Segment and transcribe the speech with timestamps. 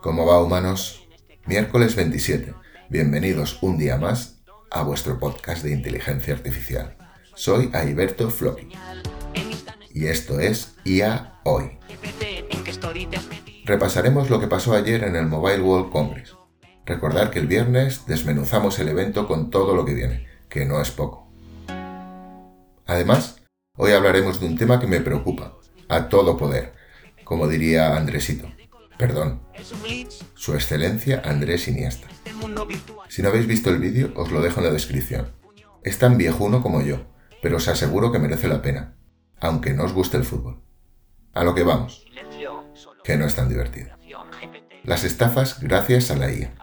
[0.00, 1.06] ¿Cómo va, humanos?
[1.44, 2.54] Miércoles 27.
[2.88, 6.96] Bienvenidos un día más a vuestro podcast de inteligencia artificial.
[7.34, 8.70] Soy Alberto Floki
[9.92, 11.78] y esto es IA Hoy.
[13.66, 16.34] Repasaremos lo que pasó ayer en el Mobile World Congress.
[16.86, 20.90] Recordar que el viernes desmenuzamos el evento con todo lo que viene, que no es
[20.90, 21.25] poco.
[22.86, 23.42] Además,
[23.76, 25.58] hoy hablaremos de un tema que me preocupa,
[25.88, 26.72] a todo poder,
[27.24, 28.48] como diría Andresito.
[28.96, 29.42] Perdón,
[30.34, 32.06] Su Excelencia Andrés Iniesta.
[33.08, 35.32] Si no habéis visto el vídeo, os lo dejo en la descripción.
[35.82, 37.06] Es tan viejuno como yo,
[37.42, 38.96] pero os aseguro que merece la pena,
[39.40, 40.62] aunque no os guste el fútbol.
[41.34, 42.06] A lo que vamos,
[43.04, 43.90] que no es tan divertido.
[44.84, 46.54] Las estafas gracias a la IA.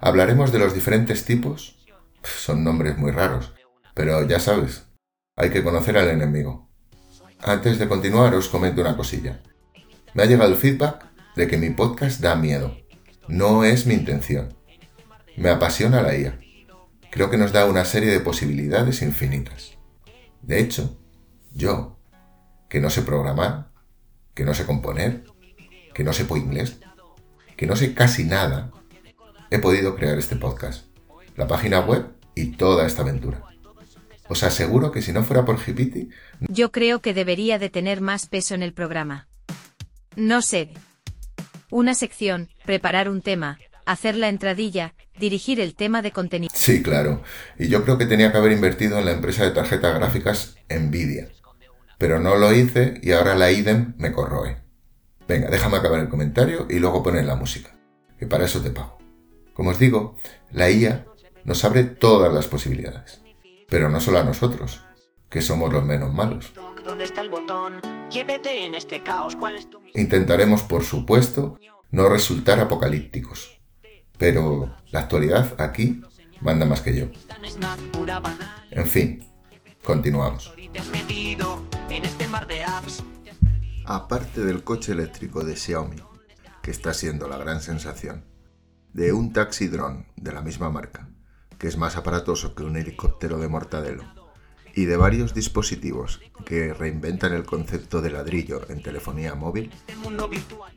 [0.00, 1.84] Hablaremos de los diferentes tipos.
[2.22, 3.52] Son nombres muy raros,
[3.94, 4.85] pero ya sabes,
[5.36, 6.66] hay que conocer al enemigo.
[7.40, 9.42] Antes de continuar os comento una cosilla.
[10.14, 11.04] Me ha llegado el feedback
[11.36, 12.74] de que mi podcast da miedo.
[13.28, 14.54] No es mi intención.
[15.36, 16.38] Me apasiona la IA.
[17.10, 19.76] Creo que nos da una serie de posibilidades infinitas.
[20.40, 20.98] De hecho,
[21.52, 21.98] yo,
[22.70, 23.70] que no sé programar,
[24.32, 25.24] que no sé componer,
[25.92, 26.78] que no sé po inglés,
[27.58, 28.70] que no sé casi nada,
[29.50, 30.86] he podido crear este podcast,
[31.36, 33.42] la página web y toda esta aventura.
[34.28, 36.08] Os aseguro que si no fuera por Gipiti,
[36.48, 39.28] Yo creo que debería de tener más peso en el programa.
[40.16, 40.70] No sé.
[41.70, 46.52] Una sección, preparar un tema, hacer la entradilla, dirigir el tema de contenido.
[46.54, 47.22] sí, claro,
[47.58, 51.28] y yo creo que tenía que haber invertido en la empresa de tarjetas gráficas Nvidia.
[51.98, 54.58] Pero no lo hice y ahora la IDEM me corroe.
[55.26, 57.76] Venga, déjame acabar el comentario y luego poner la música,
[58.18, 58.98] que para eso te pago.
[59.54, 60.16] Como os digo,
[60.52, 61.06] la IA
[61.44, 63.22] nos abre todas las posibilidades,
[63.68, 64.82] pero no solo a nosotros,
[65.28, 66.52] que somos los menos malos.
[68.08, 70.00] Este.
[70.00, 71.58] Intentaremos, por supuesto,
[71.90, 73.60] no resultar apocalípticos.
[74.18, 76.02] Pero la actualidad aquí
[76.40, 77.06] manda más que yo.
[78.70, 79.26] En fin,
[79.82, 80.52] continuamos.
[80.72, 82.26] Este.
[83.84, 85.96] Aparte del coche eléctrico de Xiaomi,
[86.62, 88.24] que está siendo la gran sensación,
[88.92, 91.08] de un taxi dron de la misma marca,
[91.58, 94.04] que es más aparatoso que un helicóptero de mortadelo,
[94.74, 99.70] y de varios dispositivos que reinventan el concepto de ladrillo en telefonía móvil,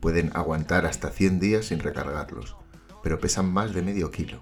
[0.00, 2.56] pueden aguantar hasta 100 días sin recargarlos,
[3.02, 4.40] pero pesan más de medio kilo.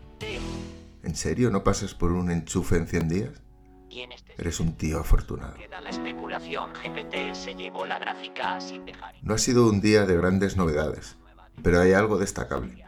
[1.03, 3.43] ¿En serio no pasas por un enchufe en 100 días?
[4.37, 5.55] Eres un tío afortunado.
[9.23, 11.17] No ha sido un día de grandes novedades,
[11.63, 12.85] pero hay algo destacable.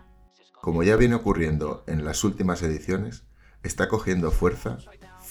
[0.60, 3.24] Como ya viene ocurriendo en las últimas ediciones,
[3.62, 4.78] está cogiendo fuerza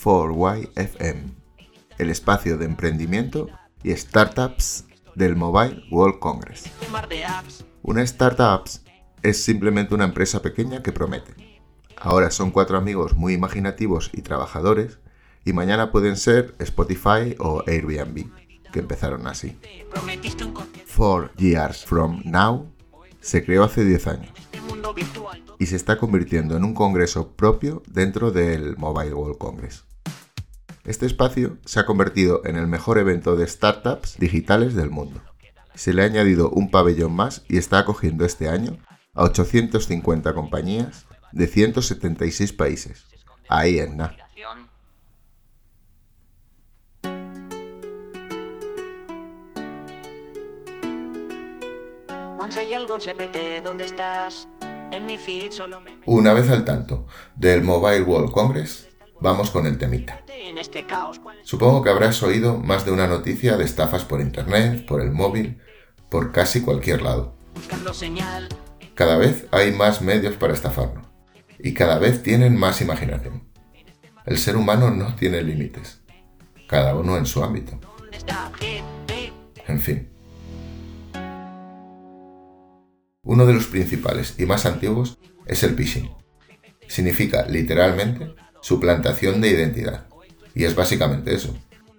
[0.04, 1.36] 4YFM,
[1.98, 3.48] el espacio de emprendimiento
[3.84, 6.66] y startups del Mobile World Congress.
[7.82, 8.70] Una startup
[9.24, 11.62] es simplemente una empresa pequeña que promete.
[11.96, 15.00] Ahora son cuatro amigos muy imaginativos y trabajadores
[15.44, 18.30] y mañana pueden ser Spotify o Airbnb,
[18.72, 19.52] que empezaron así.
[19.52, 20.92] Te prometiste un concierto.
[20.92, 22.72] Four Years From Now
[23.20, 24.32] se creó hace 10 años.
[25.60, 29.86] Y se está convirtiendo en un congreso propio dentro del Mobile World Congress.
[30.84, 35.22] Este espacio se ha convertido en el mejor evento de startups digitales del mundo.
[35.76, 38.78] Se le ha añadido un pabellón más y está acogiendo este año
[39.14, 43.06] a 850 compañías de 176 países.
[43.50, 44.16] Ahí en nada.
[56.06, 58.88] Una vez al tanto del Mobile World Congress,
[59.20, 60.24] vamos con el temita.
[60.58, 61.20] este caos.
[61.20, 65.02] ¿Cuál es Supongo que habrás oído más de una noticia de estafas por internet, por
[65.02, 65.60] el móvil,
[66.10, 67.36] por casi cualquier lado.
[68.96, 71.06] Cada vez hay más medios para estafarnos
[71.60, 73.44] y cada vez tienen más imaginación.
[74.26, 76.02] El ser humano no tiene límites,
[76.68, 77.80] cada uno en su ámbito.
[79.68, 80.17] En fin.
[83.28, 86.10] Uno de los principales y más antiguos es el phishing.
[86.88, 90.08] Significa literalmente suplantación de identidad.
[90.56, 91.54] Y es básicamente eso.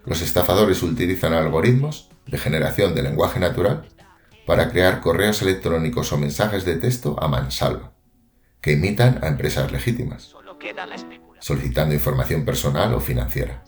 [0.05, 3.87] Los estafadores utilizan algoritmos de generación de lenguaje natural
[4.47, 7.93] para crear correos electrónicos o mensajes de texto a mansalva,
[8.59, 10.35] que imitan a empresas legítimas,
[11.37, 13.63] solicitando información personal o financiera.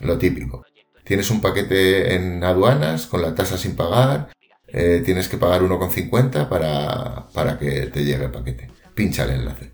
[0.00, 0.64] Lo típico.
[1.04, 4.30] Tienes un paquete en aduanas con la tasa sin pagar,
[4.72, 8.70] eh, tienes que pagar 1,50 para, para que te llegue el paquete.
[8.94, 9.72] Pincha el enlace.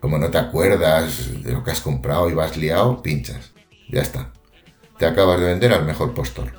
[0.00, 3.52] Como no te acuerdas de lo que has comprado y vas liado, pinchas.
[3.88, 4.32] Ya está.
[4.98, 6.52] te acabas de vender al mejor postor.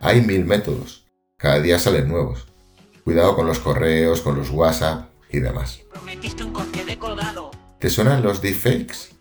[0.00, 1.06] Hay mil métodos.
[1.36, 2.46] Cada día salen nuevos.
[3.04, 5.80] Cuidado con los correos, con los WhatsApp y demás.
[7.78, 9.13] ¿Te suenan los deepfakes?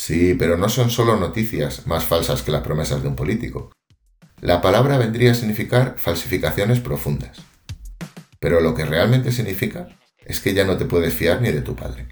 [0.00, 3.70] Sí, pero no son solo noticias más falsas que las promesas de un político.
[4.40, 7.42] La palabra vendría a significar falsificaciones profundas.
[8.38, 9.88] Pero lo que realmente significa
[10.24, 12.08] es que ya no te puedes fiar ni de tu padre.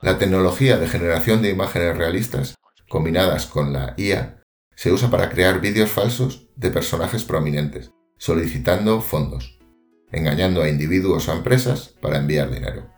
[0.00, 2.54] La tecnología de generación de imágenes realistas,
[2.88, 4.42] combinadas con la IA,
[4.74, 9.58] se usa para crear vídeos falsos de personajes prominentes, solicitando fondos,
[10.12, 12.88] engañando a individuos o empresas para enviar dinero.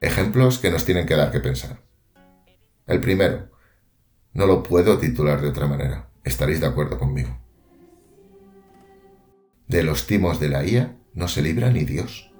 [0.00, 1.82] Ejemplos que nos tienen que dar que pensar.
[2.86, 3.50] El primero,
[4.34, 7.38] no lo puedo titular de otra manera, estaréis de acuerdo conmigo.
[9.66, 12.30] De los timos de la IA no se libra ni Dios.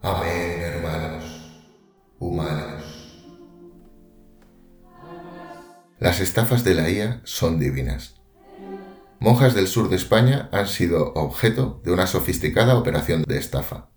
[0.00, 1.62] Amén, hermanos,
[2.18, 2.84] humanos.
[5.98, 8.17] Las estafas de la IA son divinas.
[9.20, 13.90] Monjas del sur de España han sido objeto de una sofisticada operación de estafa.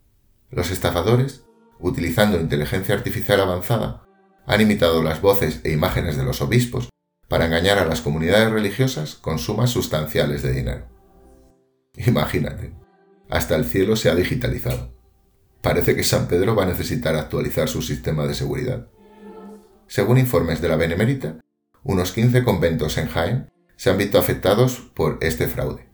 [0.50, 1.44] Los estafadores,
[1.80, 4.08] utilizando inteligencia artificial avanzada,
[4.48, 6.90] han imitado las voces e imágenes de los obispos
[7.28, 10.88] para engañar a las comunidades religiosas con sumas sustanciales de dinero.
[11.96, 12.74] Imagínate,
[13.30, 14.92] hasta el cielo se ha digitalizado.
[15.62, 18.88] Parece que San Pedro va a necesitar actualizar su sistema de seguridad.
[19.88, 21.40] Según informes de la Benemérita,
[21.84, 23.52] unos 15 conventos en Jaén
[23.82, 25.88] se han visto afectados por este fraude.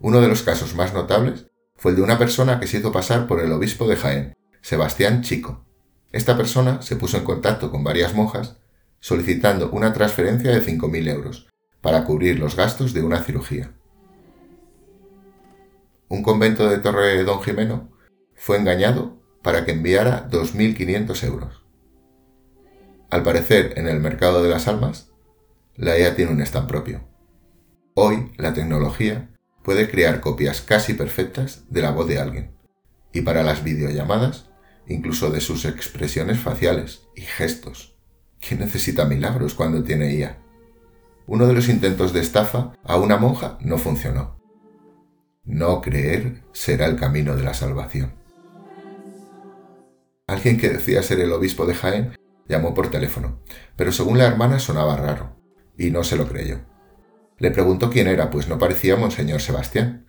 [0.00, 1.46] Uno de los casos más notables
[1.76, 5.22] fue el de una persona que se hizo pasar por el obispo de Jaén, Sebastián
[5.22, 5.64] Chico.
[6.10, 8.56] Esta persona se puso en contacto con varias monjas
[8.98, 11.46] solicitando una transferencia de 5.000 euros
[11.80, 13.72] para cubrir los gastos de una cirugía.
[16.08, 17.92] Un convento de Torre Don Jimeno
[18.34, 21.62] fue engañado para que enviara 2.500 euros.
[23.10, 25.12] Al parecer, en el mercado de las almas,
[25.76, 27.07] la IA tiene un stand propio.
[28.00, 29.28] Hoy, la tecnología
[29.64, 32.52] puede crear copias casi perfectas de la voz de alguien,
[33.12, 34.50] y para las videollamadas,
[34.86, 37.96] incluso de sus expresiones faciales y gestos.
[38.38, 40.38] ¿Quién necesita milagros cuando tiene IA?
[41.26, 44.38] Uno de los intentos de estafa a una monja no funcionó.
[45.44, 48.12] No creer será el camino de la salvación.
[50.28, 52.16] Alguien que decía ser el obispo de Jaén
[52.46, 53.40] llamó por teléfono,
[53.74, 55.34] pero según la hermana sonaba raro,
[55.76, 56.60] y no se lo creyó.
[57.38, 60.06] Le preguntó quién era, pues no parecía Monseñor Sebastián.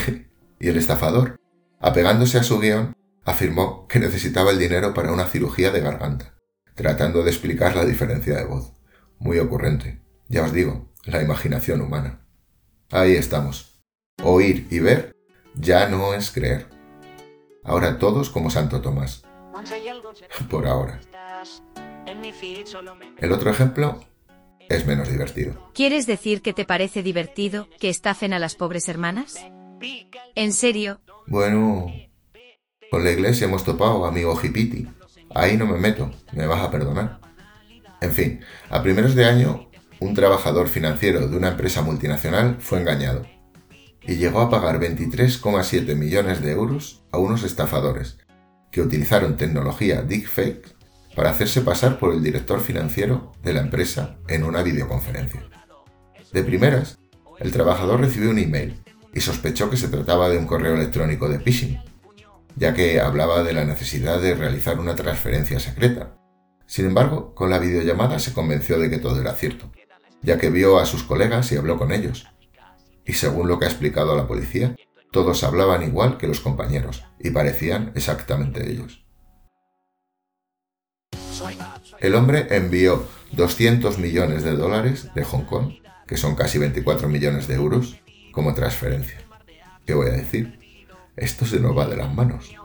[0.58, 1.36] y el estafador,
[1.78, 2.94] apegándose a su guion,
[3.24, 6.34] afirmó que necesitaba el dinero para una cirugía de garganta
[6.80, 8.72] tratando de explicar la diferencia de voz.
[9.18, 10.00] Muy ocurrente.
[10.28, 12.26] Ya os digo, la imaginación humana.
[12.90, 13.82] Ahí estamos.
[14.22, 15.14] Oír y ver
[15.54, 16.68] ya no es creer.
[17.64, 19.24] Ahora todos como Santo Tomás.
[20.50, 21.00] Por ahora.
[23.18, 24.00] El otro ejemplo
[24.70, 25.70] es menos divertido.
[25.74, 29.36] ¿Quieres decir que te parece divertido que estafen a las pobres hermanas?
[30.34, 31.00] ¿En serio?
[31.26, 31.92] Bueno,
[32.90, 34.86] con la iglesia hemos topado, amigo Hipiti.
[35.34, 37.20] Ahí no me meto, me vas a perdonar.
[38.00, 38.40] En fin,
[38.70, 39.68] a primeros de año,
[39.98, 43.26] un trabajador financiero de una empresa multinacional fue engañado
[44.02, 48.18] y llegó a pagar 23,7 millones de euros a unos estafadores
[48.70, 50.79] que utilizaron tecnología deepfake
[51.14, 55.42] para hacerse pasar por el director financiero de la empresa en una videoconferencia.
[56.32, 56.98] De primeras,
[57.38, 61.40] el trabajador recibió un email y sospechó que se trataba de un correo electrónico de
[61.40, 61.80] phishing,
[62.56, 66.16] ya que hablaba de la necesidad de realizar una transferencia secreta.
[66.66, 69.72] Sin embargo, con la videollamada se convenció de que todo era cierto,
[70.22, 72.26] ya que vio a sus colegas y habló con ellos.
[73.04, 74.76] Y según lo que ha explicado a la policía,
[75.10, 78.99] todos hablaban igual que los compañeros y parecían exactamente ellos.
[82.00, 85.74] El hombre envió 200 millones de dólares de Hong Kong,
[86.06, 88.00] que son casi 24 millones de euros,
[88.32, 89.20] como transferencia.
[89.84, 90.86] ¿Qué voy a decir?
[91.14, 92.56] Esto se nos va de las manos.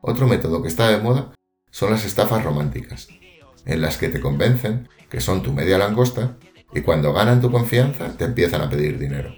[0.00, 1.32] Otro método que está de moda
[1.70, 3.06] son las estafas románticas,
[3.66, 6.38] en las que te convencen que son tu media langosta
[6.74, 9.32] y cuando ganan tu confianza te empiezan a pedir dinero.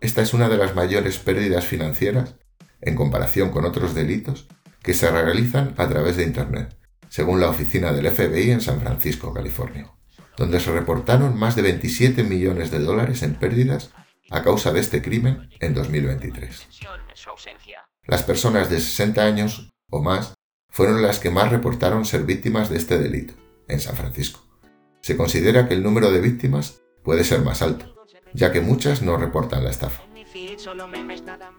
[0.00, 2.36] Esta es una de las mayores pérdidas financieras
[2.80, 4.46] en comparación con otros delitos
[4.82, 6.76] que se realizan a través de Internet,
[7.08, 9.90] según la oficina del FBI en San Francisco, California
[10.40, 13.90] donde se reportaron más de 27 millones de dólares en pérdidas
[14.30, 16.66] a causa de este crimen en 2023.
[18.06, 20.32] Las personas de 60 años o más
[20.70, 23.34] fueron las que más reportaron ser víctimas de este delito
[23.68, 24.40] en San Francisco,
[25.02, 27.94] se considera que el número de víctimas puede ser más alto,
[28.32, 30.02] ya que muchas no reportan la estafa.